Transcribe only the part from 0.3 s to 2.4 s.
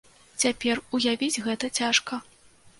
Цяпер уявіць гэта цяжка.